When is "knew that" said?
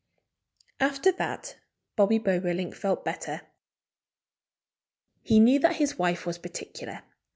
5.39-5.75